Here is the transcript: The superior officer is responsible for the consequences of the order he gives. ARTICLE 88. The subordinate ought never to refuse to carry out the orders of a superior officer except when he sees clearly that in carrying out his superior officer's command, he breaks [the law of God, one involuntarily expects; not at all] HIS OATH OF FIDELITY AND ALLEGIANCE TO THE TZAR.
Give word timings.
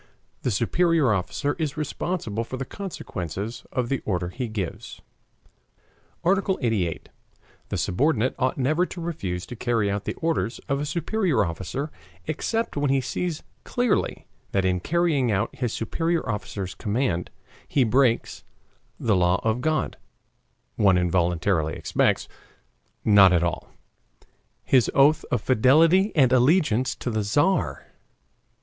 The 0.41 0.49
superior 0.49 1.13
officer 1.13 1.55
is 1.59 1.77
responsible 1.77 2.43
for 2.43 2.57
the 2.57 2.65
consequences 2.65 3.67
of 3.71 3.87
the 3.87 3.99
order 4.03 4.29
he 4.29 4.47
gives. 4.47 4.99
ARTICLE 6.23 6.57
88. 6.59 7.09
The 7.69 7.77
subordinate 7.77 8.33
ought 8.39 8.57
never 8.57 8.87
to 8.87 8.99
refuse 8.99 9.45
to 9.45 9.55
carry 9.55 9.91
out 9.91 10.05
the 10.05 10.15
orders 10.15 10.57
of 10.67 10.79
a 10.79 10.87
superior 10.87 11.45
officer 11.45 11.91
except 12.25 12.75
when 12.75 12.89
he 12.89 12.99
sees 12.99 13.43
clearly 13.63 14.25
that 14.53 14.65
in 14.65 14.79
carrying 14.79 15.31
out 15.31 15.55
his 15.55 15.71
superior 15.71 16.27
officer's 16.27 16.73
command, 16.73 17.29
he 17.67 17.83
breaks 17.83 18.43
[the 18.99 19.15
law 19.15 19.39
of 19.43 19.61
God, 19.61 19.97
one 20.77 20.97
involuntarily 20.97 21.73
expects; 21.75 22.27
not 23.05 23.31
at 23.31 23.43
all] 23.43 23.69
HIS 24.63 24.89
OATH 24.95 25.25
OF 25.29 25.39
FIDELITY 25.41 26.11
AND 26.15 26.33
ALLEGIANCE 26.33 26.95
TO 26.95 27.11
THE 27.11 27.21
TZAR. 27.21 27.85